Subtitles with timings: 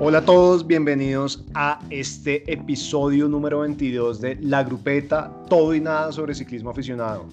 [0.00, 6.12] Hola a todos, bienvenidos a este episodio número 22 de La Grupeta, todo y nada
[6.12, 7.26] sobre ciclismo aficionado.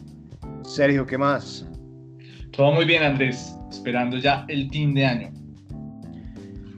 [0.64, 1.64] Sergio, ¿qué más?
[2.54, 5.30] Todo muy bien, Andrés, esperando ya el fin de año.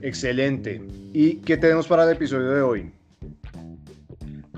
[0.02, 0.82] Excelente.
[1.14, 2.92] ¿Y qué tenemos para el episodio de hoy?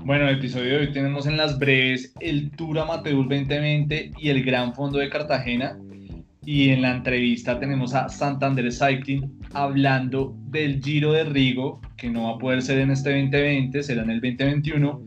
[0.03, 4.43] Bueno, el episodio de hoy tenemos en las breves el Tour Amateur 2020 y el
[4.43, 5.79] Gran Fondo de Cartagena.
[6.43, 12.23] Y en la entrevista tenemos a Santander Cycling hablando del Giro de Rigo, que no
[12.23, 15.01] va a poder ser en este 2020, será en el 2021,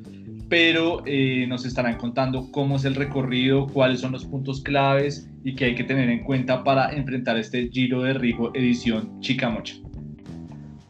[0.49, 5.57] pero eh, nos estarán contando cómo es el recorrido, cuáles son los puntos claves y
[5.57, 9.75] qué hay que tener en cuenta para enfrentar este Giro de Rigo edición Chicamocha.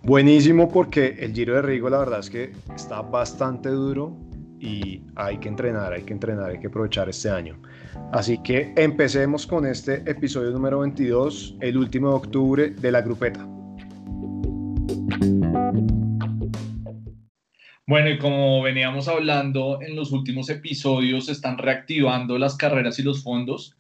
[0.03, 4.15] Buenísimo porque el Giro de Rigo la verdad es que está bastante duro
[4.61, 7.57] y hay que entrenar, hay que entrenar, hay que aprovechar este año.
[8.13, 13.47] Así que empecemos con este episodio número 22, el último de octubre de la grupeta.
[17.87, 23.03] Bueno, y como veníamos hablando en los últimos episodios, se están reactivando las carreras y
[23.03, 23.77] los fondos.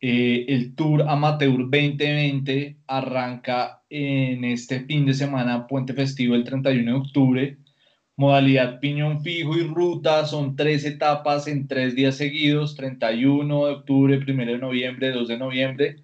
[0.00, 6.90] Eh, el Tour Amateur 2020 arranca en este fin de semana, Puente Festivo, el 31
[6.90, 7.58] de octubre.
[8.16, 14.18] Modalidad piñón fijo y ruta, son tres etapas en tres días seguidos, 31 de octubre,
[14.26, 15.96] 1 de noviembre, 2 de noviembre.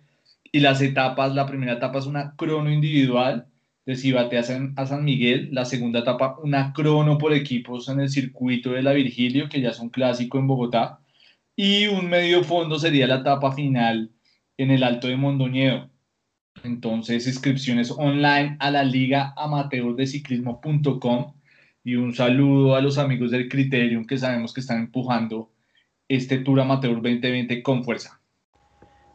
[0.52, 3.46] Y las etapas, la primera etapa es una crono individual
[3.86, 8.72] de Cibate a San, Miguel, la segunda etapa una crono por equipos en el circuito
[8.72, 11.00] de la Virgilio, que ya es un clásico en Bogotá
[11.56, 14.10] y un medio fondo sería la etapa final
[14.56, 15.90] en el Alto de Mondoñedo.
[16.64, 19.96] Entonces, inscripciones online a la Liga Amateur
[21.84, 25.50] y un saludo a los amigos del Criterium que sabemos que están empujando
[26.08, 28.20] este Tour Amateur 2020 con fuerza.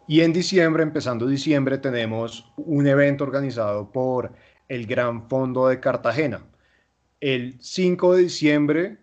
[0.07, 4.33] Y en diciembre, empezando diciembre, tenemos un evento organizado por
[4.67, 6.41] el Gran Fondo de Cartagena.
[7.19, 8.97] El 5 de diciembre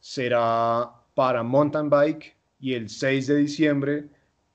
[0.00, 4.04] será para mountain bike y el 6 de diciembre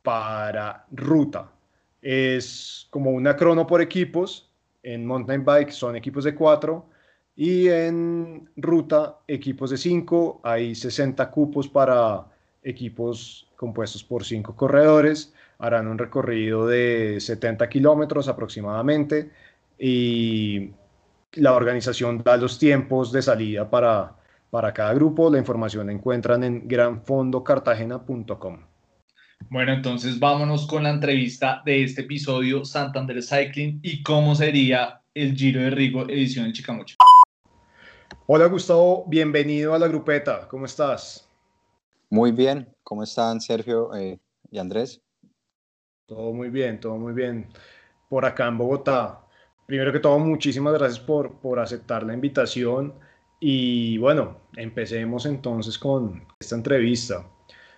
[0.03, 1.51] para ruta.
[2.01, 4.51] Es como una crono por equipos.
[4.83, 6.94] En mountain bike son equipos de 4
[7.35, 10.41] y en ruta equipos de 5.
[10.43, 12.25] Hay 60 cupos para
[12.63, 15.33] equipos compuestos por 5 corredores.
[15.59, 19.31] Harán un recorrido de 70 kilómetros aproximadamente
[19.79, 20.71] y
[21.33, 24.15] la organización da los tiempos de salida para
[24.55, 25.29] para cada grupo.
[25.29, 28.59] La información la encuentran en granfondocartagena.com.
[29.49, 35.35] Bueno, entonces vámonos con la entrevista de este episodio Santander Cycling y cómo sería el
[35.35, 36.95] Giro de Rigo edición en Chicamocha.
[38.27, 41.29] Hola Gustavo, bienvenido a la grupeta, ¿cómo estás?
[42.09, 45.01] Muy bien, ¿cómo están Sergio eh, y Andrés?
[46.07, 47.47] Todo muy bien, todo muy bien.
[48.09, 49.21] Por acá en Bogotá.
[49.65, 52.93] Primero que todo, muchísimas gracias por, por aceptar la invitación
[53.39, 57.25] y bueno, empecemos entonces con esta entrevista.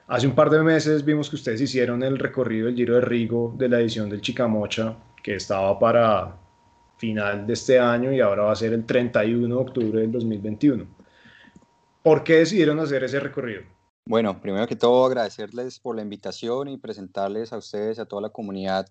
[0.08, 3.54] Hace un par de meses vimos que ustedes hicieron el recorrido del Giro de Rigo
[3.58, 6.38] de la edición del Chicamocha, que estaba para
[6.98, 10.88] final de este año y ahora va a ser el 31 de octubre del 2021.
[12.04, 13.64] ¿Por qué decidieron hacer ese recorrido?
[14.06, 18.30] Bueno, primero que todo agradecerles por la invitación y presentarles a ustedes, a toda la
[18.30, 18.88] comunidad,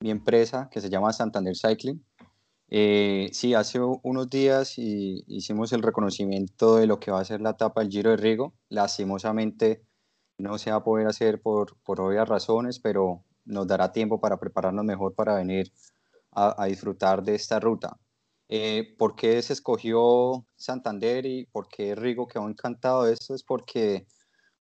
[0.00, 2.02] mi empresa que se llama Santander Cycling.
[2.68, 7.50] Eh, sí, hace unos días hicimos el reconocimiento de lo que va a ser la
[7.50, 8.54] etapa del Giro de Rigo.
[8.70, 9.82] Lastimosamente
[10.38, 14.38] no se va a poder hacer por, por obvias razones, pero nos dará tiempo para
[14.38, 15.70] prepararnos mejor para venir
[16.36, 17.98] a, disfrutar de esta ruta.
[18.48, 23.34] Eh, ¿Por qué se escogió Santander y por qué Rigo quedó encantado de esto?
[23.34, 24.06] Es porque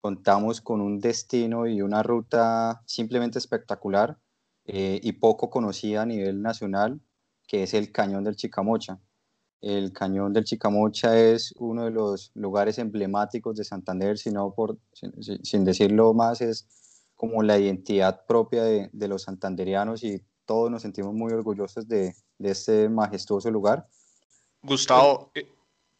[0.00, 4.18] contamos con un destino y una ruta simplemente espectacular
[4.66, 7.00] eh, y poco conocida a nivel nacional
[7.52, 8.98] que es el Cañón del Chicamocha.
[9.60, 14.78] El Cañón del Chicamocha es uno de los lugares emblemáticos de Santander, sino por,
[15.42, 16.66] sin, decirlo más, es
[17.14, 22.14] como la identidad propia de, de, los santanderianos y todos nos sentimos muy orgullosos de,
[22.38, 23.86] de este majestuoso lugar.
[24.62, 25.48] Gustavo, eh,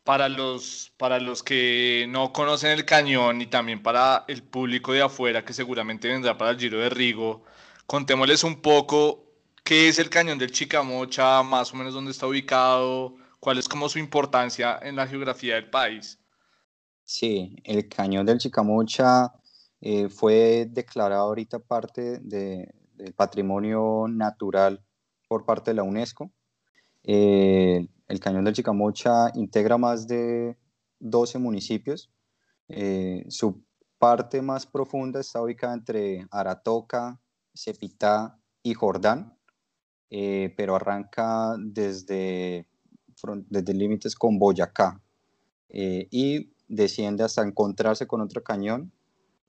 [0.05, 5.03] para los, para los que no conocen el cañón y también para el público de
[5.03, 7.43] afuera que seguramente vendrá para el Giro de Rigo,
[7.87, 9.33] contémosles un poco
[9.65, 11.43] ¿Qué es el cañón del Chicamocha?
[11.43, 15.71] Más o menos dónde está ubicado, cuál es como su importancia en la geografía del
[15.71, 16.19] país.
[17.05, 19.33] Sí, el cañón del Chicamocha
[19.81, 22.19] eh, fue declarado ahorita parte
[23.03, 24.85] del patrimonio natural
[25.29, 26.33] por parte de la UNESCO.
[27.03, 30.57] Eh, el cañón del Chicamocha integra más de
[31.01, 32.11] 12 municipios.
[32.69, 33.65] Eh, su
[33.99, 37.21] parte más profunda está ubicada entre Aratoca,
[37.55, 39.37] Cepitá y Jordán.
[40.11, 42.67] Eh, pero arranca desde
[43.49, 45.01] desde límites con Boyacá
[45.69, 48.93] y desciende hasta encontrarse con otro cañón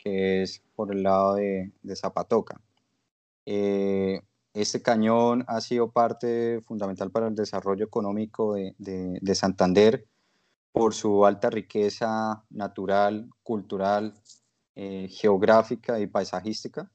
[0.03, 2.59] que es por el lado de, Zapatoca.
[3.45, 4.21] Eh,
[4.53, 10.07] este cañón ha sido parte fundamental para el desarrollo económico de, Santander
[10.71, 14.13] por su alta riqueza natural, cultural,
[14.75, 16.91] eh, geográfica y paisajística.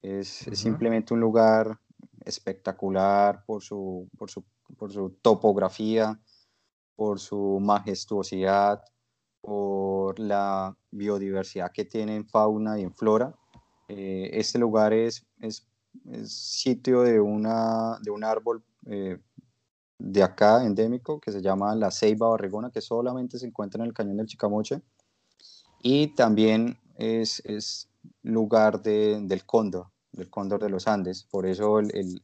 [0.00, 1.78] Es, simplemente un lugar
[2.24, 4.44] espectacular por su, por su,
[4.76, 6.20] por su topografía,
[6.94, 8.82] por su majestuosidad,
[9.40, 13.34] por la biodiversidad que tiene en fauna y en flora.
[13.88, 15.68] Eh, este lugar es, es,
[16.24, 19.18] sitio de, una, de un árbol eh,
[19.98, 23.94] de acá endémico que se llama la ceiba barregona, que solamente se encuentra en el
[23.94, 24.82] cañón del Chicamoche.
[25.82, 27.88] Y también es, es
[28.22, 31.24] lugar de, del cóndor, del cóndor de los Andes.
[31.24, 32.22] Por eso el, el,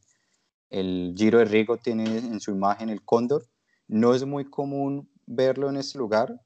[0.69, 3.45] el Giro de Rigo tiene en su imagen el cóndor.
[3.87, 6.39] No es muy común verlo en este lugar,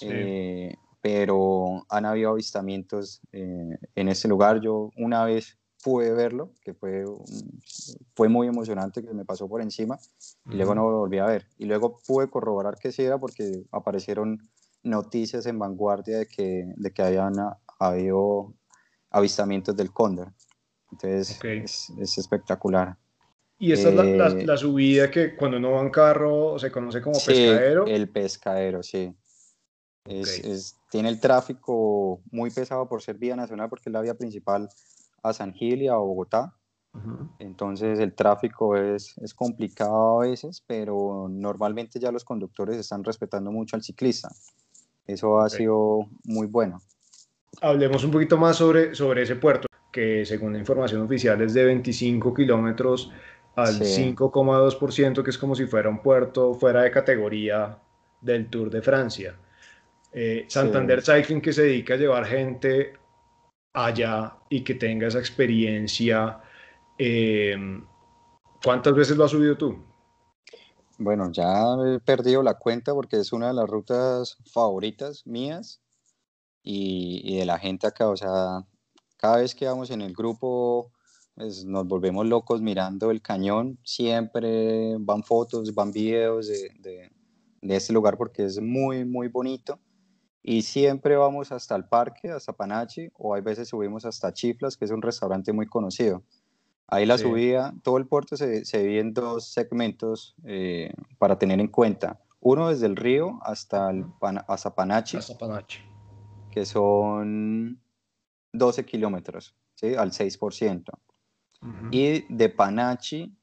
[0.00, 4.60] eh, pero han habido avistamientos eh, en ese lugar.
[4.60, 7.04] Yo una vez pude verlo, que fue,
[8.16, 9.96] fue muy emocionante, que me pasó por encima,
[10.50, 11.46] y luego no lo volví a ver.
[11.58, 14.36] Y luego pude corroborar que sí era porque aparecieron
[14.82, 17.34] noticias en vanguardia de que, de que habían
[17.78, 18.52] habido
[19.10, 20.32] avistamientos del cóndor.
[20.90, 22.96] Entonces es, es, espectacular.
[23.56, 27.00] Y esta es la, la, eh, subida que cuando uno va en carro se conoce
[27.00, 27.86] como pescadero.
[27.86, 29.14] El pescadero, sí.
[30.04, 34.68] Es, tiene el tráfico muy pesado por ser vía nacional porque es la vía principal
[35.28, 36.54] a San Gil y a Bogotá.
[37.38, 43.52] Entonces el tráfico es, es, complicado a veces, pero normalmente ya los conductores están respetando
[43.52, 44.30] mucho al ciclista.
[45.06, 46.80] Eso ha sido muy bueno.
[47.60, 51.64] Hablemos un poquito más sobre, sobre ese puerto, que según la información oficial es de
[51.66, 53.12] 25 kilómetros
[53.56, 57.78] al 5,2%, que es como si fuera un puerto fuera de categoría
[58.20, 59.34] del Tour de Francia.
[60.12, 62.94] Eh, Santander Cycling que se dedica a llevar gente
[63.76, 66.40] allá y que tenga esa experiencia.
[66.98, 67.84] Em,
[68.64, 69.84] ¿Cuántas veces lo has subido tú?
[70.98, 75.82] Bueno, ya he perdido la cuenta porque es una de las rutas favoritas mías
[76.62, 78.08] y, de la gente acá.
[78.08, 78.66] O sea,
[79.18, 80.90] cada vez que vamos en el grupo,
[81.34, 83.78] pues, nos volvemos locos mirando el cañón.
[83.84, 87.10] Siempre van fotos, van videos de, de,
[87.60, 89.78] de este lugar porque es muy, muy bonito
[90.48, 94.84] y siempre vamos hasta el parque, hasta Panachi, o hay veces subimos hasta Chiflas, que
[94.84, 96.22] es un restaurante muy conocido.
[96.86, 101.58] Ahí la subida, todo el puerto se, se divide en dos segmentos eh, para tener
[101.58, 102.20] en cuenta.
[102.38, 104.06] Uno desde el río hasta, el
[104.46, 105.80] hasta Panachi, hasta Panachi,
[106.52, 107.80] que son
[108.52, 109.96] 12 kilómetros, ¿sí?
[109.96, 110.84] al 6%.
[111.90, 113.36] Y de Panachi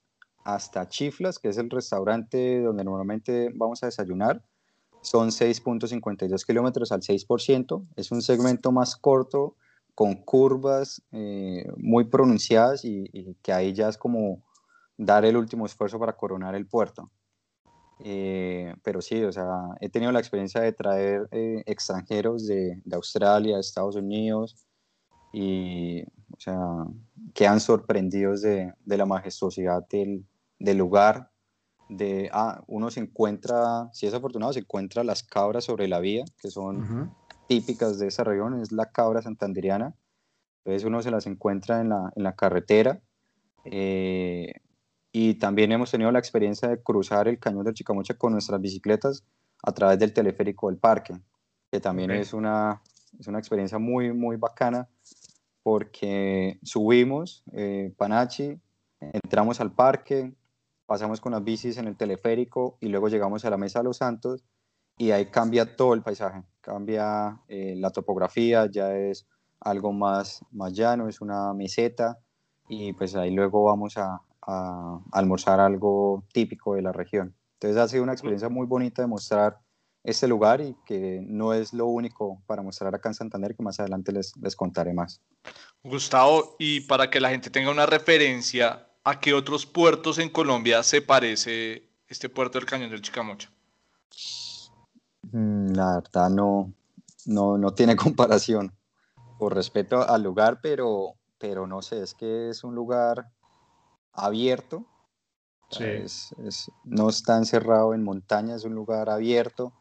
[0.46, 4.42] hasta Chiflas, que es el restaurante donde normalmente vamos a desayunar,
[5.04, 7.86] son 6.52 kilómetros al 6%.
[7.96, 9.56] Es un segmento más corto,
[9.96, 14.44] con curvas eh, muy pronunciadas y, que ahí ya es como
[14.98, 17.12] dar el último esfuerzo para coronar el puerto.
[18.00, 19.48] Eh, pero sí, o sea,
[19.80, 24.66] he tenido la experiencia de traer eh, extranjeros de, de, Australia, de Estados Unidos,
[25.32, 26.60] y, o sea,
[27.34, 30.26] quedan sorprendidos de, de la majestuosidad del,
[30.60, 31.32] del lugar,
[31.90, 36.26] de, ah, uno se encuentra, si es afortunado, se encuentra las cabras sobre la vía,
[36.42, 37.14] que son
[37.48, 39.96] típicas de esa región, es la cabra santanderiana.
[40.64, 43.02] Entonces uno se las encuentra en la, en la carretera.
[43.66, 44.54] Eh,
[45.12, 49.24] y también hemos tenido la experiencia de cruzar el cañón del Chicamocha con nuestras bicicletas
[49.62, 51.14] a través del teleférico del parque,
[51.72, 52.82] que también es, una,
[53.20, 54.90] es una experiencia muy, muy bacana
[55.62, 58.60] porque subimos eh, Panachi,
[59.00, 60.34] entramos al parque,
[60.86, 63.98] pasamos con las bicis en el teleférico y luego llegamos a la Mesa de los
[63.98, 64.44] Santos
[64.98, 69.26] y ahí cambia todo el paisaje, cambia eh, la topografía, ya es
[69.60, 72.20] algo más, más llano, es una meseta
[72.68, 77.36] y pues ahí luego vamos a, a, almorzar algo típico de la región.
[77.54, 79.60] Entonces ha sido una experiencia muy bonita de mostrar
[80.04, 83.80] este lugar y que no es lo único para mostrar acá en Santander, que más
[83.80, 85.22] adelante les, les contaré más.
[85.82, 90.84] Gustavo, y para que la gente tenga una referencia, ¿a qué otros puertos en Colombia
[90.84, 93.52] se parece este puerto del Cañón del Chicamocha?
[95.32, 96.74] Mm, la verdad no,
[97.26, 98.74] no, no tiene comparación
[99.38, 103.30] por respeto al lugar, pero, pero no sé, es que es un lugar
[104.14, 104.86] abierto,
[106.84, 109.74] no está encerrado en montaña, es un lugar abierto,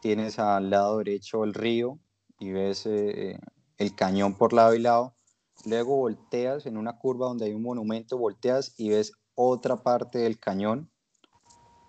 [0.00, 1.98] tienes al lado derecho el río
[2.38, 3.38] y ves eh,
[3.78, 5.14] el cañón por lado y lado,
[5.64, 10.38] Luego volteas en una curva donde hay un monumento, volteas y ves otra parte del
[10.38, 10.90] cañón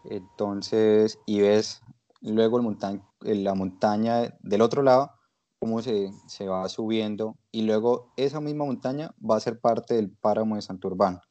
[0.06, 1.82] Entonces, y ves
[2.22, 5.12] luego el la montaña del otro lado,
[5.60, 10.12] cómo se, se, va subiendo, y luego esa misma montaña va a ser parte del
[10.12, 11.22] páramo de Santurbán.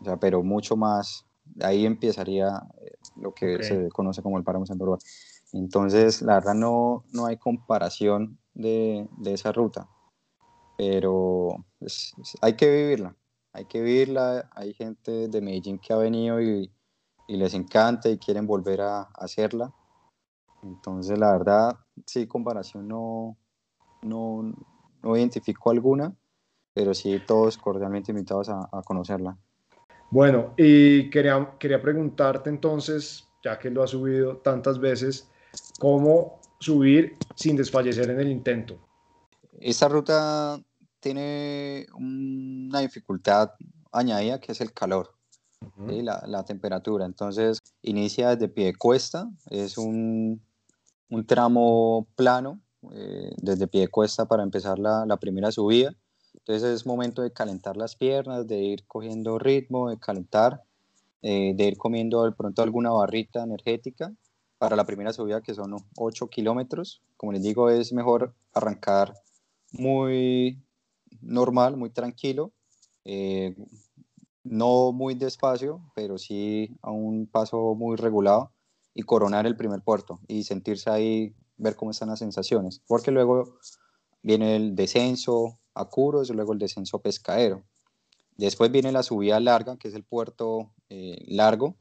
[0.00, 1.26] O sea, pero mucho más,
[1.62, 4.98] ahí empezaría eh, lo que se conoce como el páramo de Santurbán.
[5.52, 9.88] Entonces, la verdad no, no hay comparación de, de esa ruta,
[10.76, 13.16] pero pues, hay que vivirla,
[13.52, 14.50] hay que vivirla.
[14.54, 16.70] Hay gente de Medellín que ha venido y,
[17.26, 19.72] y les encanta y quieren volver a, hacerla.
[20.62, 23.36] Entonces, la verdad, sí, comparación no,
[24.02, 24.54] no,
[25.02, 26.14] no identifico alguna,
[26.74, 29.38] pero sí todos cordialmente invitados a, a conocerla.
[30.10, 35.28] Bueno, y quería, quería preguntarte entonces, ya que lo has subido tantas veces,
[35.78, 38.78] ¿cómo subir sin desfallecer en el intento?
[39.60, 40.60] Esta ruta
[41.06, 43.52] tiene una dificultad
[43.92, 45.14] añadida que es el calor
[45.88, 47.06] y la, la, temperatura.
[47.06, 50.42] Entonces, inicia desde pie de cuesta, es un,
[51.08, 52.60] un tramo plano
[52.92, 55.94] eh, desde pie de cuesta para empezar la, la, primera subida.
[56.34, 60.64] Entonces es momento de calentar las piernas, de ir cogiendo ritmo, de calentar,
[61.22, 64.12] eh, de ir comiendo de pronto alguna barrita energética
[64.58, 67.00] para la primera subida que son 8 kilómetros.
[67.16, 69.14] Como les digo, es mejor arrancar
[69.70, 70.65] muy
[71.20, 72.52] normal, muy tranquilo,
[73.04, 73.54] eh,
[74.44, 78.52] no muy despacio, pero sí a un paso muy regulado
[78.94, 83.58] y coronar el primer puerto y sentirse ahí, ver cómo están las sensaciones, porque luego
[84.22, 87.64] viene el descenso a Curos, luego el descenso Pescadero.
[88.36, 91.76] Después viene la subida larga, que es el puerto eh, largo.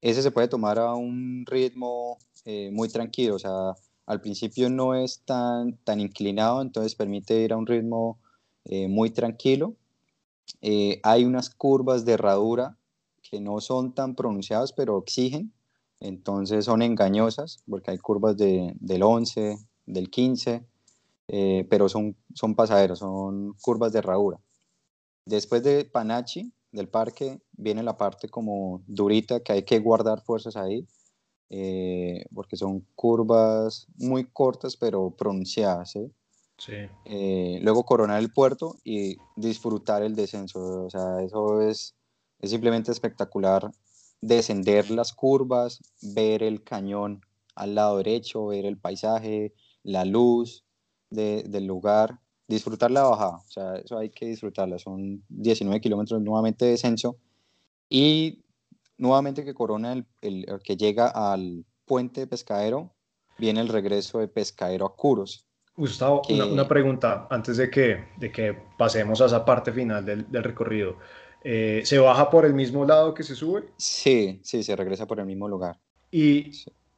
[0.00, 3.74] Ese se puede tomar a un ritmo eh, muy tranquilo, o sea,
[4.06, 8.20] al principio no es tan, tan inclinado, entonces permite ir a un ritmo
[8.66, 9.74] eh, muy tranquilo.
[11.02, 12.76] hay unas curvas de herradura
[13.22, 15.52] que no son tan pronunciadas, pero exigen,
[16.00, 20.64] entonces son engañosas, porque hay curvas de, del 11, del 15,
[21.28, 24.38] eh, pero son, son pasajeros, son curvas de herradura.
[25.24, 30.56] Después de Panachi, del parque, viene la parte como durita, que hay que guardar fuerzas
[30.56, 30.86] ahí,
[31.48, 35.92] eh, porque son curvas muy cortas, pero pronunciadas.
[35.92, 36.12] Sí.
[37.04, 40.84] Eh, luego coronar el puerto y disfrutar el descenso.
[40.84, 41.94] O sea, eso es,
[42.40, 43.70] es simplemente espectacular.
[44.20, 47.20] Descender las curvas, ver el cañón
[47.54, 50.66] al lado derecho, ver el paisaje, la luz,
[51.10, 56.64] del lugar, disfrutar la bajada, o sea, eso hay que disfrutarla, son 19 kilómetros nuevamente
[56.64, 57.16] de descenso
[57.88, 58.44] y
[58.98, 62.94] nuevamente que corona el, el, que llega al puente de Pescadero,
[63.38, 65.46] viene el regreso de Pescadero a Curos.
[65.76, 70.42] Gustavo, una, pregunta antes de que, de que pasemos a esa parte final del, del
[70.42, 70.96] recorrido.
[71.44, 73.64] Eh, ¿Se baja por el mismo lado que se sube?
[73.76, 75.78] Sí, sí, se regresa por el mismo lugar.
[76.10, 76.50] ¿Y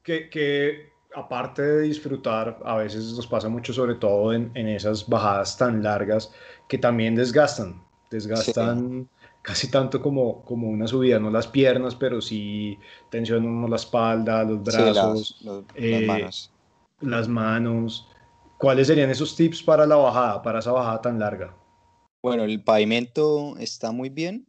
[0.02, 5.56] que qué, aparte de disfrutar, a veces nos pasa mucho, sobre todo en, esas bajadas
[5.56, 6.32] tan largas,
[6.68, 9.08] que también desgastan, desgastan
[9.42, 12.78] casi tanto como, como una subida, no las piernas, pero sí
[13.10, 16.52] tensionan la espalda, los brazos, las, eh, manos.
[17.00, 18.08] las manos.
[18.58, 21.56] ¿Cuáles serían esos tips para la bajada, para esa bajada tan larga?
[22.20, 24.48] Bueno, el pavimento está muy bien.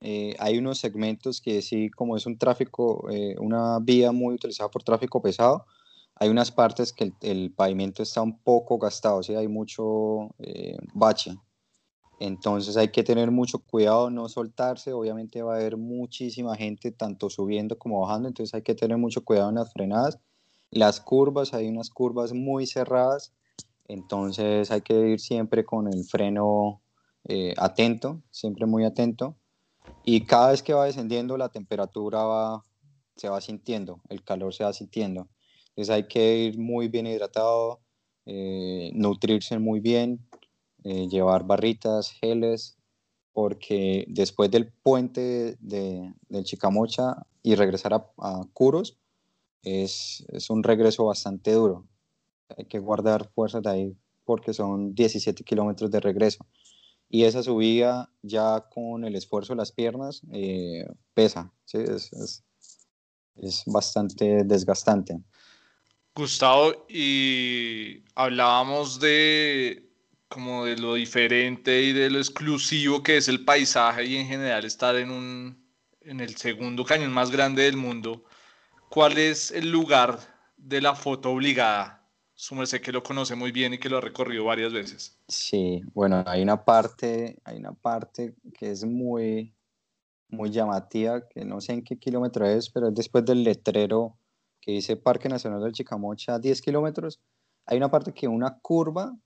[0.00, 4.70] Eh, hay unos segmentos que sí, como es un tráfico, eh, una vía muy utilizada
[4.70, 5.64] por tráfico pesado,
[6.16, 9.34] hay unas partes que el, pavimento está un poco gastado, ¿sí?
[9.34, 11.36] hay mucho eh, bache.
[12.20, 14.92] Entonces hay que tener mucho cuidado, no soltarse.
[14.92, 19.24] Obviamente va a haber muchísima gente tanto subiendo como bajando, entonces hay que tener mucho
[19.24, 20.20] cuidado en las frenadas.
[20.72, 23.34] Las curvas, hay unas curvas muy cerradas,
[23.88, 26.80] entonces hay que ir siempre con el freno
[27.24, 29.36] eh, atento, siempre muy atento.
[30.02, 32.62] Y cada vez que va descendiendo la temperatura va,
[33.16, 35.28] se va sintiendo, el calor se va sintiendo.
[35.68, 37.80] Entonces hay que ir muy bien hidratado,
[38.24, 40.26] eh, nutrirse muy bien,
[40.84, 42.78] eh, llevar barritas, geles,
[43.34, 48.98] porque después del puente de, del Chicamocha y regresar a, a Curos,
[49.62, 51.86] es, es, un regreso bastante duro.
[52.56, 56.46] Hay que guardar fuerzas de ahí porque son 17 kilómetros de regreso.
[57.08, 61.78] Y esa subida ya con el esfuerzo de las piernas eh, pesa, ¿sí?
[61.78, 62.44] es, es,
[63.36, 65.20] es bastante desgastante.
[66.14, 69.88] Gustavo, y hablábamos de
[70.28, 74.64] como de lo diferente y de lo exclusivo que es el paisaje y en general
[74.64, 75.62] estar en un
[76.00, 78.24] en el segundo cañón más grande del mundo.
[78.92, 80.18] ¿Cuál es el lugar
[80.58, 82.06] de la foto obligada?
[82.34, 85.18] Su merced que lo conoce muy bien y que lo ha recorrido varias veces.
[85.28, 89.54] Sí, bueno, hay una parte, hay una parte que es muy,
[90.28, 94.18] muy llamativa, que no sé en qué kilómetro es, pero es después del letrero
[94.60, 97.18] que dice Parque Nacional del Chicamocha, 10 kilómetros.
[97.64, 99.16] Hay una parte que una curva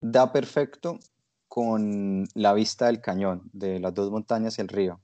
[0.00, 0.98] da perfecto
[1.46, 4.98] con la vista del cañón, de las dos montañas y el río.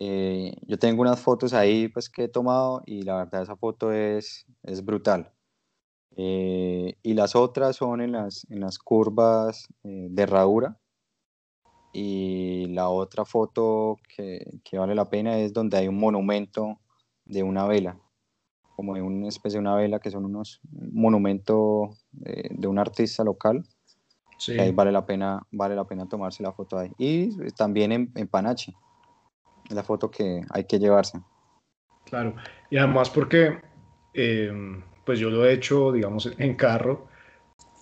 [0.00, 3.92] Eh, yo tengo unas fotos ahí pues, que he tomado y la verdad esa foto
[3.92, 5.32] es, es brutal.
[6.16, 10.78] Eh, y las otras son en las, en las curvas eh, de herradura.
[11.92, 16.78] Y la otra foto que, que, vale la pena es donde hay un monumento
[17.24, 17.98] de una vela,
[18.76, 23.66] como de una especie de una vela que son unos monumentos de un artista local.
[24.36, 24.58] Sí.
[24.60, 26.92] Ahí vale la pena, vale la pena tomarse la foto ahí.
[26.98, 28.28] Y también en, en
[29.70, 31.20] La foto que hay que llevarse.
[32.04, 32.34] Claro,
[32.70, 33.60] y además porque
[34.14, 34.50] eh,
[35.04, 37.06] pues yo lo he hecho, digamos, en carro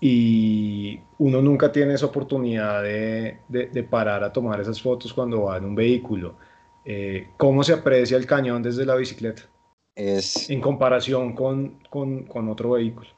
[0.00, 5.57] y uno nunca tiene esa oportunidad de, de, parar a tomar esas fotos cuando va
[5.57, 6.37] en un vehículo.
[6.85, 9.43] Eh, ¿Cómo se aprecia el cañón desde la bicicleta?
[9.95, 10.50] Es...
[10.50, 13.09] En comparación con, con, con otro vehículo.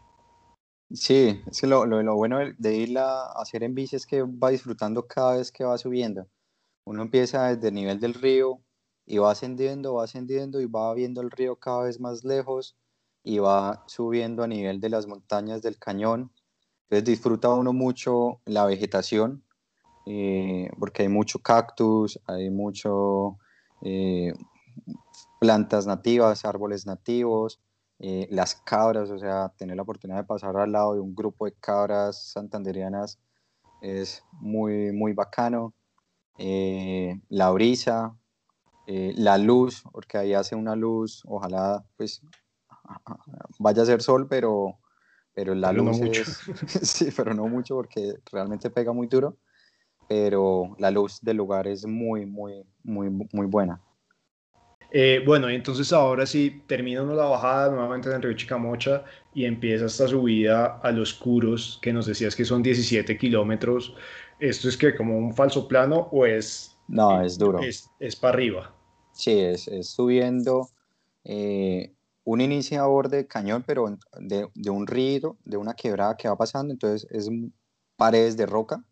[0.91, 4.23] Sí, es que lo, lo, lo, bueno de ir a hacer en bici es que
[4.23, 6.27] va disfrutando cada vez que va subiendo.
[6.89, 8.61] Uno empieza desde el nivel del río
[9.05, 12.79] y va ascendiendo, va ascendiendo y va viendo el río cada vez más lejos
[13.23, 16.33] y va subiendo a nivel de las montañas del cañón.
[16.85, 19.45] Entonces disfruta uno mucho la vegetación
[20.07, 23.37] eh, porque hay mucho cactus, hay mucho
[23.83, 24.33] eh,
[25.39, 27.61] plantas nativas, árboles nativos,
[27.99, 31.45] eh, las cabras, o sea, tener la oportunidad de pasar al lado de un grupo
[31.45, 33.19] de cabras santanderianas
[33.83, 35.75] es muy, muy bacano.
[36.39, 38.17] Eh, la brisa,
[38.87, 42.23] eh, la luz, porque ahí hace una luz, ojalá pues
[43.59, 44.79] vaya a ser sol, pero,
[45.35, 46.43] pero la luz es,
[46.83, 49.37] sí, pero no mucho porque realmente pega muy duro,
[50.09, 53.81] pero la luz del lugar es muy, muy, muy, muy buena.
[54.91, 59.85] Eh, bueno, entonces ahora sí, termina la bajada nuevamente en el río Chicamocha y empieza
[59.85, 63.95] esta subida a los curos, que nos decías que son 17 kilómetros
[64.41, 66.77] ¿Esto es que como un falso plano o es...
[66.87, 67.61] No, es duro.
[67.61, 68.75] Es, es para arriba.
[69.13, 70.69] Sí, es, es subiendo
[71.25, 71.93] eh,
[72.25, 76.73] un iniciador de cañón, pero de, de, un río, de una quebrada que va pasando,
[76.73, 77.31] entonces es
[77.97, 78.85] paredes de roca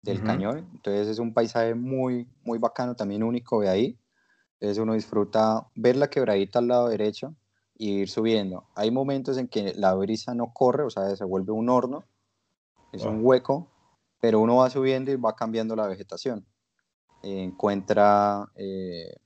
[0.00, 3.98] del cañón, entonces es un paisaje muy, muy bacano, también único de ahí.
[4.54, 7.34] Entonces uno disfruta ver la quebradita al lado derecho
[7.76, 8.64] y ir subiendo.
[8.74, 12.04] Hay momentos en que la brisa no corre, o sea, se vuelve un horno,
[12.92, 13.71] es un hueco,
[14.22, 16.46] pero uno va subiendo y va cambiando la vegetación.
[17.24, 19.16] encuentra eh,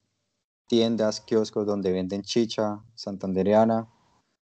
[0.66, 3.86] tiendas, kioscos donde venden chicha santandereana,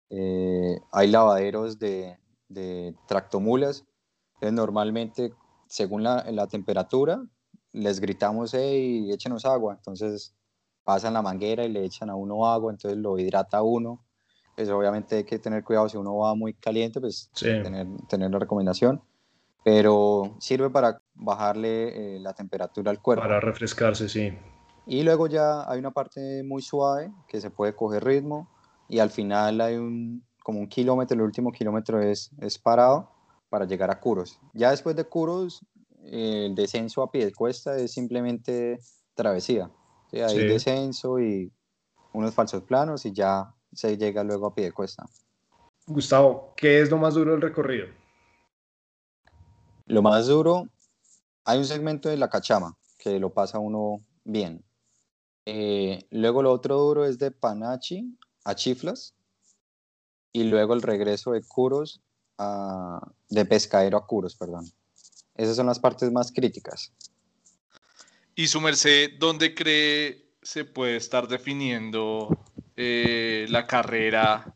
[0.10, 3.86] eh, hay lavaderos de, de tractomulas,
[4.34, 5.34] entonces normalmente
[5.68, 7.24] según la, la temperatura
[7.72, 10.34] les gritamos, hey, échenos agua, entonces
[10.84, 14.04] pasan la manguera y le echan a uno agua, entonces lo hidrata a uno,
[14.56, 18.40] pues obviamente hay que tener cuidado si uno va muy caliente, pues tener, tener la
[18.40, 19.04] recomendación
[19.64, 23.24] pero sirve para bajarle eh, la temperatura al cuerpo.
[23.24, 24.34] Para refrescarse, sí.
[24.86, 28.50] Y luego ya hay una parte muy suave que se puede coger ritmo
[28.88, 33.12] y al final hay un, como un kilómetro, el último kilómetro es, es parado
[33.50, 34.40] para llegar a Curos.
[34.54, 35.64] Ya después de Curos,
[36.04, 38.80] el descenso a pie de cuesta es simplemente
[39.14, 39.70] travesía.
[40.12, 41.52] Hay descenso y
[42.14, 45.06] unos falsos planos y ya se llega luego a pie de cuesta.
[45.86, 47.88] Gustavo, ¿qué es lo más duro del recorrido?
[49.90, 50.70] Lo más duro,
[51.46, 54.64] hay un segmento de la cachama que lo pasa uno bien.
[55.48, 59.16] Eh, luego lo otro duro es de Panachi a Chiflas
[60.32, 62.04] y luego el regreso de Curos
[62.38, 64.72] a, de Pescadero a Curos, perdón.
[65.34, 66.94] Esas son las partes más críticas.
[68.36, 72.30] ¿Y su merced dónde cree se puede estar definiendo
[72.76, 74.56] eh, la carrera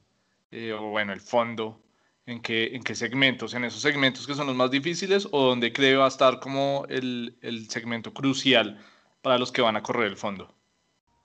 [0.52, 1.83] eh, o bueno, el fondo
[2.26, 5.74] en qué, en qué segmentos, en esos segmentos que son los más difíciles o donde
[5.74, 8.80] cree va a estar como el, el segmento crucial
[9.22, 10.54] para los que van a correr el fondo.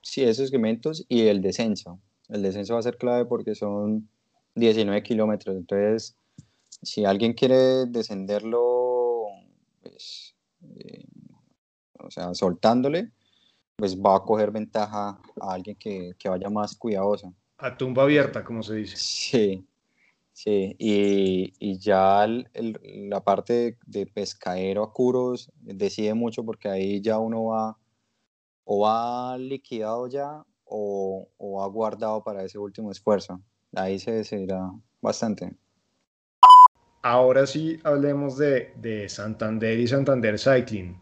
[0.01, 1.99] Sí, esos segmentos y el descenso.
[2.27, 4.09] El descenso va a ser clave porque son
[4.55, 5.55] 19 kilómetros.
[5.55, 6.15] Entonces,
[6.81, 9.25] si alguien quiere descenderlo,
[9.81, 10.35] pues,
[10.77, 11.05] eh,
[11.99, 13.11] o sea, soltándole,
[13.75, 17.33] pues va a coger ventaja a alguien que, que vaya más cuidadoso.
[17.57, 18.95] A tumba abierta, como se dice.
[18.97, 19.65] Sí,
[20.41, 27.19] Sí, y, y ya la parte de, pescadero a curos decide mucho porque ahí ya
[27.19, 27.77] uno va
[28.63, 33.41] o va liquidado ya o, o va guardado para ese último esfuerzo.
[33.75, 34.71] Ahí se decidirá
[35.01, 35.57] bastante.
[37.01, 40.97] Ahora sí hablemos de, de Santander y Santander Cycling.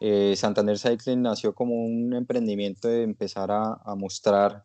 [0.00, 4.64] Eh, Santander Cycling nació como un emprendimiento de empezar a, mostrar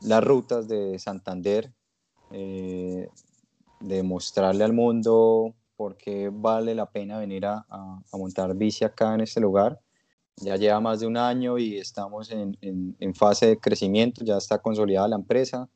[0.00, 1.74] las rutas de Santander,
[2.30, 3.10] eh,
[3.80, 7.64] de mostrarle al mundo por qué vale la pena venir a,
[8.12, 9.78] montar bici acá en este lugar.
[10.36, 14.58] Ya lleva más de un año y estamos en, en fase de crecimiento, ya está
[14.58, 15.68] consolidada la empresa.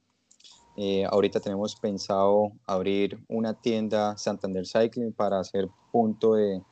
[0.76, 6.62] Eh, ahorita tenemos pensado abrir una tienda Santander Cycling para hacer punto de,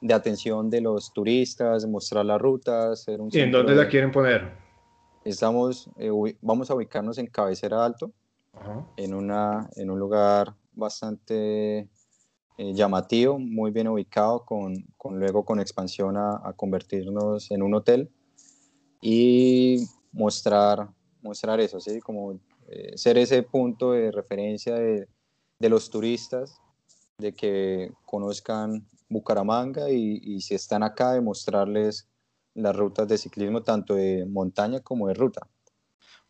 [0.00, 3.06] de atención de los turistas, mostrar las rutas.
[3.08, 4.52] un ¿Y en dónde la quieren poner?
[5.24, 8.12] Estamos, eh, vamos a ubicarnos en Cabecera Alto,
[8.96, 11.88] en, una, en un lugar bastante
[12.58, 17.74] eh, llamativo, muy bien ubicado, con, con luego con expansión a, a, convertirnos en un
[17.74, 18.10] hotel
[19.00, 20.88] y mostrar,
[21.22, 22.00] mostrar eso, ¿sí?
[22.00, 25.08] como eh, ser ese punto de referencia de,
[25.58, 26.60] de, los turistas,
[27.18, 32.08] de que conozcan Bucaramanga y, y si están acá, demostrarles
[32.54, 35.46] las rutas de ciclismo tanto de montaña como de ruta.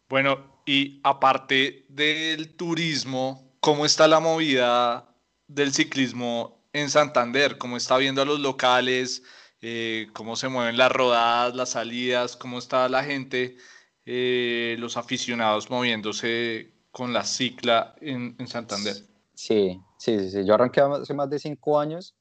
[0.09, 5.13] Bueno, y aparte del turismo, ¿cómo está la movida
[5.49, 7.59] del ciclismo en Santander?
[7.59, 9.25] ¿Cómo está viendo a los locales?
[9.61, 12.37] Eh, ¿Cómo se mueven las rodadas, las salidas?
[12.37, 13.57] ¿Cómo está la gente
[14.05, 18.95] eh, los aficionados moviéndose con la cicla en, Santander.
[19.35, 22.15] Sí, sí, sí, Yo arranqué hace más de cinco años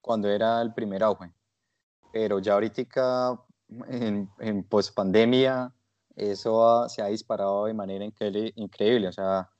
[0.00, 1.32] cuando era el primer auge.
[2.12, 3.36] Pero ya ahorita
[3.88, 5.74] en, en post pandemia
[6.14, 9.08] eso se ha disparado de manera increíble.
[9.08, 9.50] O sea,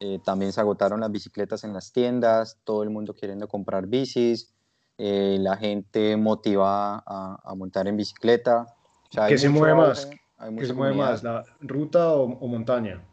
[0.00, 4.54] eh, también se agotaron las bicicletas en las tiendas, todo el mundo queriendo comprar bicis,
[4.96, 8.66] eh, la gente motivada a, montar en bicicleta.
[9.28, 10.08] ¿Qué se mueve más?
[10.56, 13.04] ¿Qué se mueve más, la ruta o, montaña?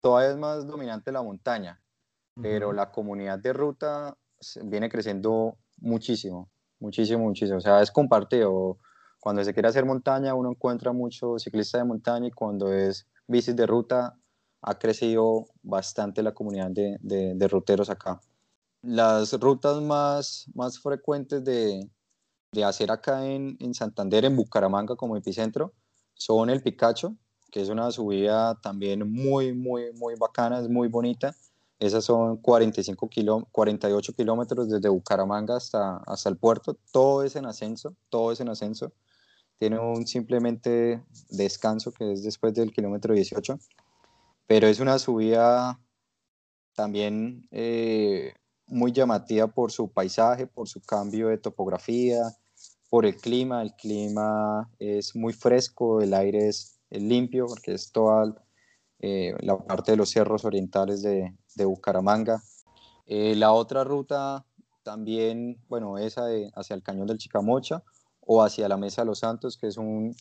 [0.00, 1.80] Todavía es más dominante la montaña,
[2.40, 4.16] pero la comunidad de ruta
[4.64, 7.58] viene creciendo muchísimo, muchísimo, muchísimo.
[7.58, 8.78] O sea, es compartido.
[9.20, 13.54] Cuando se quiere hacer montaña, uno encuentra muchos ciclistas de montaña y cuando es bicis
[13.54, 14.16] de ruta,
[14.62, 18.20] ha crecido bastante la comunidad de, de, ruteros acá.
[18.80, 21.88] Las rutas más, más frecuentes de,
[22.52, 25.72] de hacer acá en, en Santander, en Bucaramanga como epicentro,
[26.14, 27.16] son el Picacho,
[27.50, 31.34] que es una subida también muy, muy, muy bacana, es muy bonita.
[31.80, 36.76] Esas son 45 kilo, 48 kilómetros desde Bucaramanga hasta, hasta el puerto.
[36.92, 38.92] Todo es en ascenso, todo es en ascenso.
[39.58, 43.58] Tiene un simplemente descanso que es después del kilómetro 18.
[44.46, 45.80] Pero es una subida
[46.74, 48.34] también eh,
[48.66, 52.22] muy llamativa por su paisaje, por su cambio de topografía,
[52.90, 53.62] por el clima.
[53.62, 58.34] El clima es muy fresco, el aire es, limpio porque es toda
[58.98, 62.42] eh, la parte de los cerros orientales de, de Bucaramanga.
[63.06, 64.44] Eh, la otra ruta
[64.82, 67.82] también, bueno, esa hacia el cañón del Chicamocha
[68.20, 70.14] o hacia la Mesa de los Santos, que es un,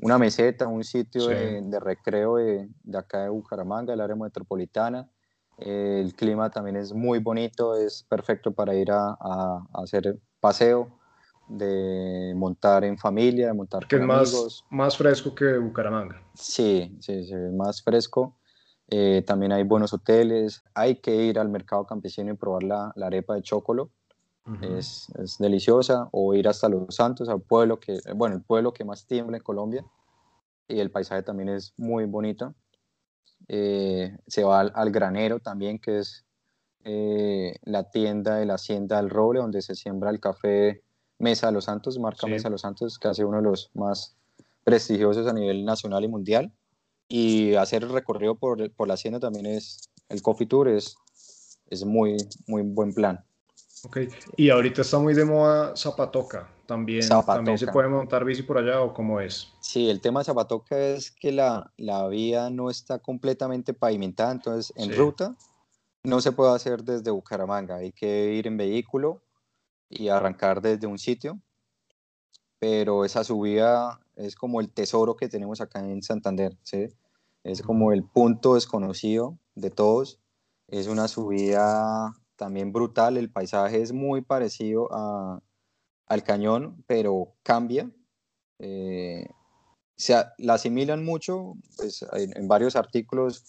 [0.00, 5.10] una meseta, un sitio de, recreo de, de, acá de Bucaramanga, el área metropolitana.
[5.58, 11.00] el clima también es muy bonito, es perfecto para ir a, a hacer paseo
[11.50, 16.22] de montar en familia, de montar que es más, Más fresco que Bucaramanga.
[16.34, 18.38] Sí, sí, sí, más fresco.
[18.88, 20.62] Eh, también hay buenos hoteles.
[20.74, 23.90] Hay que ir al mercado campesino y probar la, la arepa de chocolo.
[24.62, 26.08] Es, es, deliciosa.
[26.12, 29.42] O ir hasta Los Santos, al pueblo que, bueno, el pueblo que más tiembla en
[29.42, 29.84] Colombia.
[30.68, 32.54] Y el paisaje también es muy bonito.
[33.48, 36.24] Eh, se va al, granero también, que es
[36.84, 40.82] eh, la tienda de la Hacienda del Roble, donde se siembra el café
[41.18, 44.16] Mesa de los Santos, marca Mesa de los Santos, que hace uno de los más
[44.64, 46.52] prestigiosos a nivel nacional y mundial.
[47.08, 50.96] Y hacer el recorrido por, por la hacienda también es, el Coffee Tour es,
[51.66, 53.24] es muy, muy buen plan.
[53.82, 53.98] Ok,
[54.36, 58.82] y ahorita está muy de moda Zapatoca, también, ¿también se puede montar bici por allá
[58.82, 59.52] o cómo es?
[59.60, 64.72] Sí, el tema de Zapatoca es que la, la vía no está completamente pavimentada, entonces
[64.76, 65.34] en ruta
[66.04, 69.22] no se puede hacer desde Bucaramanga, hay que ir en vehículo
[69.88, 71.40] y arrancar desde un sitio,
[72.58, 76.88] pero esa subida es como el tesoro que tenemos acá en Santander, ¿sí?
[77.44, 80.20] es como el punto desconocido de todos,
[80.68, 85.42] es una subida también brutal, el paisaje es muy parecido a,
[86.06, 87.90] al cañón, pero cambia.
[88.58, 89.26] Eh,
[89.94, 93.44] se la asimilan mucho, pues, en, en, varios artículos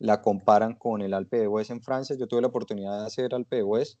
[0.00, 2.16] la comparan con el Alpe de Hues en Francia.
[2.16, 4.00] Yo tuve la oportunidad de hacer Alpe de Hues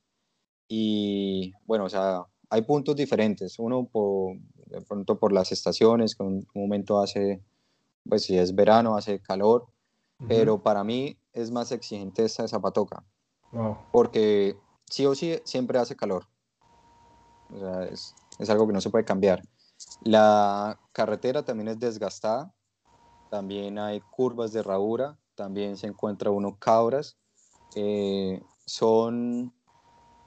[0.66, 3.60] y bueno, o sea, hay puntos diferentes.
[3.60, 7.40] Uno por, de pronto por las estaciones, que un momento hace,
[8.08, 9.68] pues si es verano, hace calor,
[10.26, 13.04] pero para mí es más exigente esta de Zapatoca.
[13.92, 14.56] Porque
[14.90, 16.26] sí o sí siempre hace calor.
[17.54, 19.42] O sea, es, es, algo que no se puede cambiar.
[20.02, 22.52] La carretera también es desgastada,
[23.30, 27.16] también hay curvas de herradura, también se encuentra uno cabras.
[27.74, 29.52] Eh, son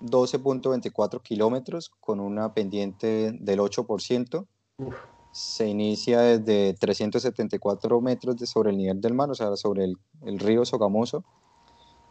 [0.02, 4.46] 12.24 kilómetros con una pendiente del 8%.
[5.32, 9.98] Se inicia desde 374 metros de sobre el nivel del mar, o sea, sobre el,
[10.24, 11.24] el río Sogamoso.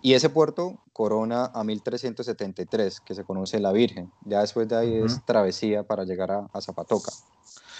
[0.02, 4.12] Y ese puerto corona a 1373, que se conoce la Virgen.
[4.24, 7.12] Ya después de ahí es travesía para llegar a, a Zapatoca.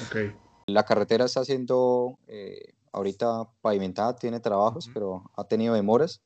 [0.07, 0.35] Okay.
[0.67, 6.23] La carretera está siendo eh, ahorita pavimentada, tiene trabajos, pero ha tenido demoras.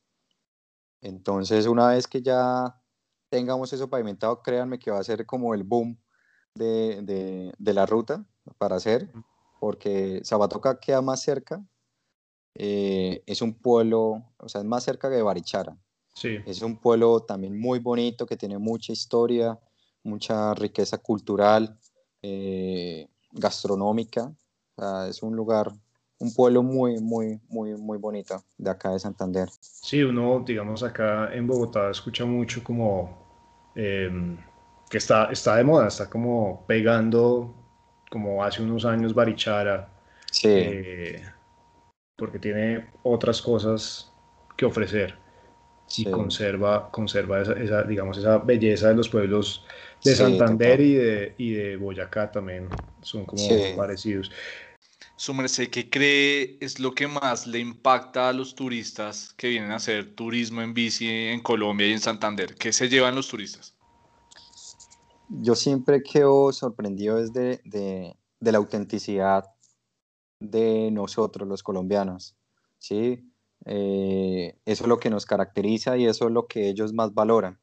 [1.02, 2.80] Entonces, una vez que ya
[3.28, 5.98] tengamos eso pavimentado, créanme que va a ser como el boom
[6.54, 8.24] de, de, de la ruta
[8.58, 9.10] para hacer,
[9.60, 11.62] porque Zapatoca queda más cerca.
[12.54, 15.76] Eh, es un pueblo, o sea, es más cerca que Barichara.
[16.14, 16.38] Sí.
[16.46, 19.58] Es un pueblo también muy bonito, que tiene mucha historia,
[20.02, 21.78] mucha riqueza cultural,
[22.22, 24.24] eh, gastronómica.
[24.76, 25.72] O sea, es un lugar,
[26.18, 29.48] un pueblo muy, muy, muy, muy bonito de acá de Santander.
[29.60, 34.10] Sí, uno, digamos, acá en Bogotá escucha mucho como eh,
[34.90, 37.54] que está, está de moda, está como pegando,
[38.10, 39.88] como hace unos años Barichara.
[40.30, 40.48] Sí.
[40.48, 41.22] Eh,
[42.20, 44.12] porque tiene otras cosas
[44.56, 45.18] que ofrecer
[45.96, 46.10] y Sí.
[46.10, 49.64] conserva, conserva esa, esa, digamos, esa belleza de los pueblos
[50.04, 52.68] de Sí, Santander y de, y de Boyacá también
[53.02, 53.72] son como Sí.
[53.76, 54.30] parecidos.
[55.16, 59.70] Su merced, ¿qué cree es lo que más le impacta a los turistas que vienen
[59.72, 62.54] a hacer turismo en bici en Colombia y en Santander?
[62.54, 63.74] ¿Qué se llevan los turistas?
[65.28, 69.44] Yo siempre quedo sorprendido desde de, de la autenticidad
[70.40, 72.34] de nosotros los colombianos,
[72.78, 73.30] ¿sí?
[73.66, 77.60] Eh, eso es lo que nos caracteriza y eso es lo que ellos más valoran,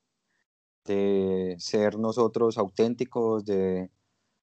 [0.86, 3.92] de ser nosotros auténticos, de,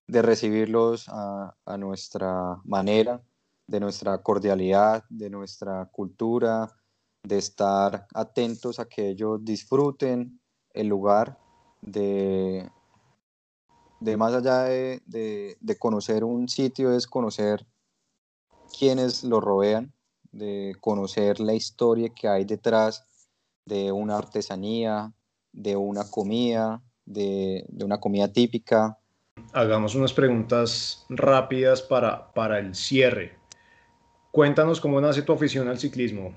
[0.09, 3.23] de recibirlos a, a nuestra manera,
[3.67, 6.71] de nuestra cordialidad, de nuestra cultura,
[7.23, 10.41] de estar atentos a que ellos disfruten
[10.75, 11.39] el lugar,
[11.81, 12.69] de,
[14.01, 17.67] de más allá de, de- de conocer un sitio, es conocer
[18.77, 19.93] quienes lo rodean,
[20.33, 23.07] de conocer la historia que hay detrás
[23.67, 25.13] de una artesanía,
[25.53, 28.99] de una comida, de, de una comida típica.
[29.53, 33.39] Hagamos unas preguntas rápidas para, para el cierre.
[34.33, 36.35] Cuéntanos cómo nace tu afición al ciclismo.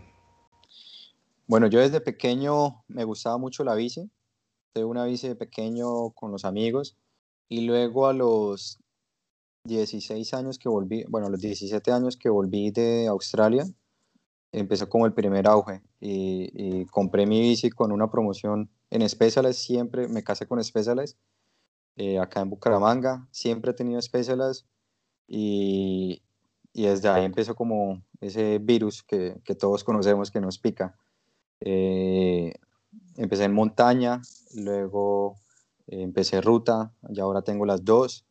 [1.47, 4.09] Bueno, yo desde pequeño me gustaba mucho la bici.
[4.73, 6.95] Tuve una bici de pequeño con los amigos
[7.49, 8.79] y luego a los
[9.67, 13.65] 16 años que volví, bueno, los 17 años que volví de Australia,
[14.51, 19.53] empezó como el primer auge y, y compré mi bici con una promoción en Specialized,
[19.59, 21.17] siempre me casé con Specialized,
[21.97, 24.65] eh, acá en Bucaramanga, siempre he tenido Specialized
[25.27, 26.21] y,
[26.73, 30.95] y desde ahí empezó como ese virus que, que todos conocemos que nos pica.
[31.59, 32.53] Eh,
[33.15, 34.21] empecé en montaña,
[34.53, 35.37] luego
[35.87, 38.26] eh, empecé ruta, y ahora tengo las dos.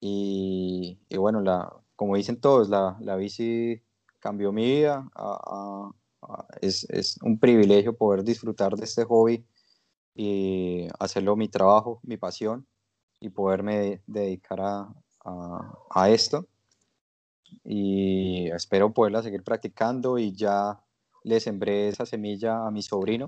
[0.00, 3.82] Y, y bueno, la, como dicen todos, la, la bici
[4.20, 5.08] cambió mi vida.
[5.14, 5.90] a-
[6.22, 9.44] a- a- es, es un privilegio poder disfrutar de este hobby
[10.14, 12.66] y hacerlo mi trabajo, mi pasión
[13.20, 16.46] y poderme de- dedicar a, esto.
[17.64, 20.80] Y espero poderla seguir practicando y ya
[21.24, 23.26] le sembré esa semilla a mi sobrino.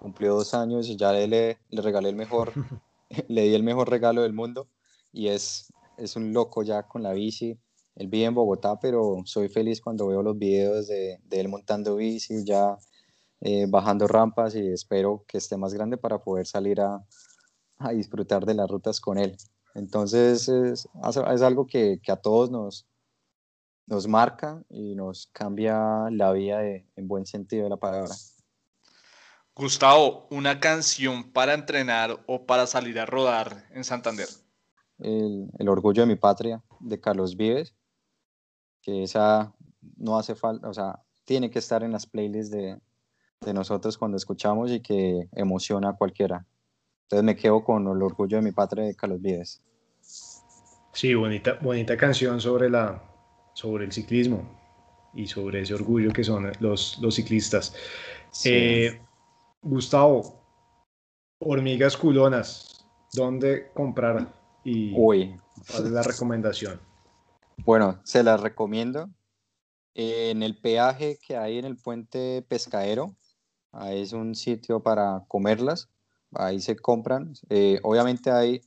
[0.00, 1.26] Cumplió dos años y ya le,
[1.68, 2.52] le regalé el mejor,
[3.28, 4.68] le di el mejor regalo del mundo
[5.12, 7.58] y es, es un loco ya con la bici.
[7.94, 11.96] Él vive en Bogotá, pero soy feliz cuando veo los videos de, de él montando
[11.96, 12.76] bici, ya
[13.40, 17.04] eh, bajando rampas y espero que esté más grande para poder salir a,
[17.92, 19.36] disfrutar de las rutas con él.
[19.74, 20.88] Entonces es,
[21.42, 22.86] algo que, a todos nos,
[24.08, 28.14] marca y nos cambia la vida en buen sentido de la palabra.
[29.54, 34.28] Gustavo, una canción para entrenar o para salir a rodar en Santander.
[34.98, 37.74] El, el orgullo de mi patria de Carlos Vives,
[38.82, 39.54] que esa
[39.96, 42.78] no hace falta, o sea, tiene que estar en las playlists de,
[43.40, 46.46] de nosotros cuando escuchamos y que emociona a cualquiera.
[47.02, 49.62] Entonces me quedo con el orgullo de mi patria de Carlos Vives.
[50.92, 53.02] Sí, bonita, bonita canción sobre, la,
[53.54, 54.42] sobre el ciclismo
[55.14, 57.74] y sobre ese orgullo que son los, los ciclistas.
[58.30, 58.50] Sí.
[58.52, 59.00] Eh,
[59.62, 60.40] Gustavo,
[61.38, 64.32] hormigas culonas, ¿dónde comprar?
[64.66, 65.36] Y Uy,
[65.70, 66.80] cuál es la recomendación.
[67.58, 69.08] bueno, se las recomiendo.
[69.94, 73.14] En el peaje que hay en el puente Pescadero,
[73.70, 75.88] ahí es un sitio para comerlas,
[76.34, 77.34] ahí se compran.
[77.48, 78.60] Eh, obviamente hay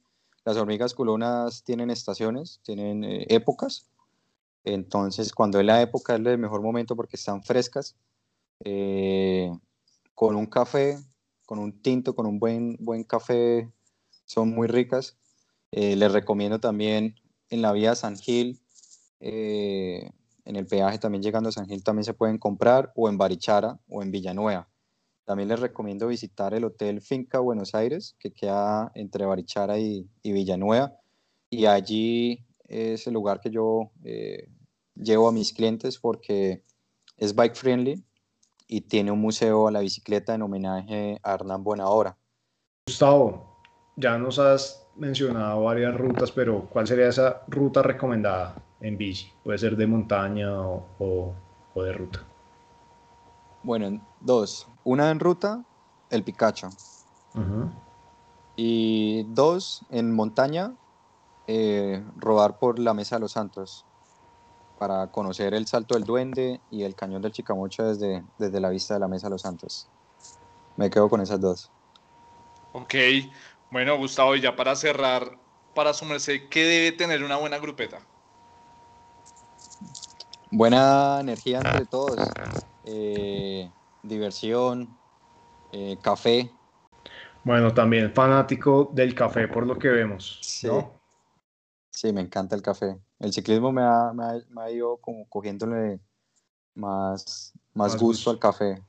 [0.45, 3.85] las hormigas culonas tienen estaciones, tienen eh, épocas.
[4.63, 7.97] Entonces, cuando es la época es el mejor momento porque están frescas.
[8.63, 9.51] Eh,
[10.15, 10.97] con un café,
[11.45, 13.69] con un tinto, con un buen, buen café,
[14.23, 15.17] son muy ricas.
[15.71, 17.15] Eh, les recomiendo también
[17.49, 18.59] en la vía San Gil,
[19.19, 23.79] en el peaje también llegando a San Gil también se pueden comprar, o en Barichara
[23.87, 24.67] o en Villanueva.
[25.29, 30.95] También les recomiendo visitar el Hotel Finca Buenos Aires, que queda entre Barichara y, Villanueva.
[31.51, 34.49] Y allí es el lugar que yo eh,
[34.95, 36.63] llevo a mis clientes porque
[37.15, 38.03] es bike friendly
[38.67, 42.17] y tiene un museo a la bicicleta en homenaje a Hernán Buenahora.
[42.87, 43.61] Gustavo,
[43.97, 49.31] ya nos has mencionado varias rutas, pero ¿cuál sería esa ruta recomendada en bici?
[49.43, 51.33] Puede ser de montaña o
[51.75, 52.19] de ruta.
[53.63, 54.67] Bueno, dos.
[54.83, 55.63] Una en ruta,
[56.09, 56.69] el Picacho.
[58.55, 60.73] Y dos, en montaña,
[61.47, 63.85] eh, rodar por la Mesa de los Santos
[64.77, 68.93] para conocer el Salto del Duende y el Cañón del Chicamocha desde, desde la vista
[68.93, 69.87] de la Mesa de los Santos.
[70.77, 71.71] Me quedo con esas dos.
[72.73, 72.95] Ok,
[73.71, 75.37] bueno Gustavo, y ya para cerrar,
[75.75, 77.99] para sumarse, ¿qué debe tener una buena grupeta?
[80.51, 82.17] Buena energía entre todos.
[82.85, 83.69] Eh,
[84.01, 84.97] diversión,
[85.71, 86.51] eh, café.
[87.43, 90.39] Bueno, también fanático del café por lo que vemos.
[90.41, 92.97] Sí, me encanta el café.
[93.19, 95.99] El ciclismo me ha, ido como cogiéndole
[96.75, 98.81] más, más, gusto, al café.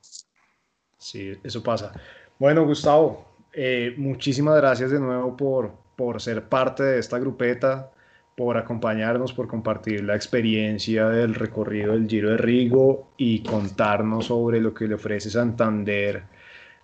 [0.97, 1.91] Sí, eso pasa.
[2.39, 7.91] Bueno, Gustavo, eh, muchísimas gracias de nuevo por, por ser parte de esta grupeta
[8.35, 14.59] por acompañarnos, por compartir la experiencia del recorrido del Giro de Rigo y contarnos sobre
[14.61, 16.23] lo que le ofrece Santander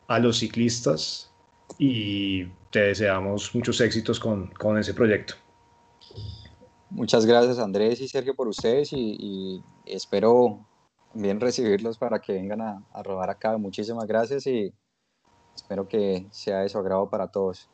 [0.08, 1.32] a los ciclistas
[1.78, 5.36] y te deseamos muchos éxitos con, con ese proyecto.
[6.90, 10.66] Muchas gracias Andrés y Sergio por ustedes y, espero
[11.14, 13.58] bien recibirlos para que vengan a, a rodar acá.
[13.58, 14.74] Muchísimas gracias y
[15.58, 17.68] espero que sea de su agrado para todos.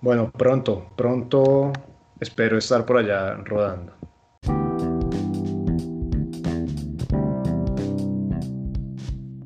[0.00, 1.72] Bueno, pronto, pronto
[2.20, 3.92] espero estar por allá rodando.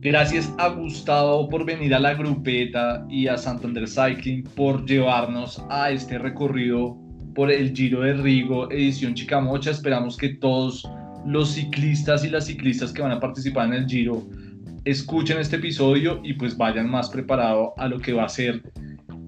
[0.00, 5.90] Gracias a Gustavo por venir a la grupeta y a Santander Cycling por llevarnos a
[5.90, 6.96] este recorrido
[7.34, 9.72] por el Giro de Rigo, edición Chicamocha.
[9.72, 10.88] Esperamos que todos
[11.26, 14.22] los ciclistas y las ciclistas que van a participar en el Giro
[14.86, 18.62] escuchen este episodio y pues vayan más preparados a lo que va a ser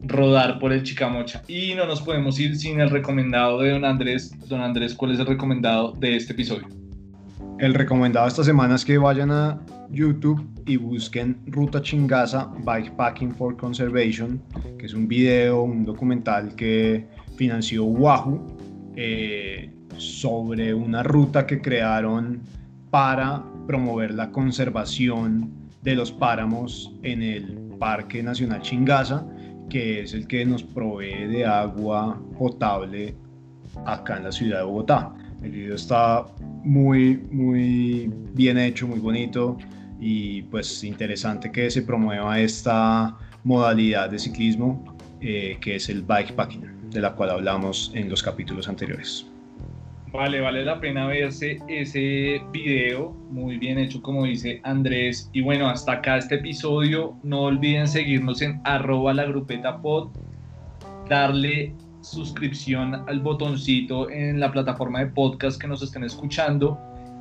[0.05, 1.43] rodar por el Chicamocha.
[1.49, 4.33] Y no nos podemos ir sin el recomendado de don Andrés.
[4.49, 6.69] Don Andrés, ¿cuál es el recomendado de este episodio?
[7.59, 13.57] El recomendado esta semana es que vayan a YouTube y busquen Ruta Chingaza Bikepacking for
[13.57, 14.41] Conservation,
[14.79, 17.05] que es un video, un documental que
[17.37, 18.57] financió Wahoo
[18.95, 22.43] eh, sobre una ruta que crearon
[22.91, 29.25] para promover la conservación de los páramos en el Parque Nacional Chingaza
[29.69, 33.15] que es el que nos provee de agua potable
[33.85, 35.15] acá en la ciudad de Bogotá.
[35.43, 36.27] El video está
[36.65, 39.57] muy, muy bien hecho, muy bonito
[40.01, 46.91] y pues interesante que se promueva esta modalidad de ciclismo eh, que es el bikepacking,
[46.91, 49.27] de la cual hablamos en los capítulos anteriores.
[50.13, 55.29] Vale, vale la pena verse ese video, muy bien hecho como dice Andrés.
[55.35, 57.15] Y bueno, hasta acá este episodio.
[57.23, 60.09] No olviden seguirnos en arroba la grupeta pod,
[61.11, 66.79] darle suscripción al botoncito en la plataforma de podcast que nos estén escuchando.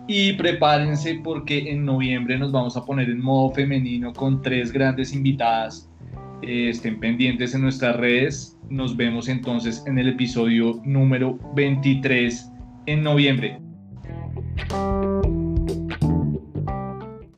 [0.08, 5.13] Y prepárense porque en noviembre nos vamos a poner en modo femenino con tres grandes
[5.13, 5.89] invitadas.
[6.41, 8.58] Eh, estén pendientes en nuestras redes.
[8.69, 12.54] Nos vemos entonces en el episodio número 23
[12.88, 13.60] en noviembre.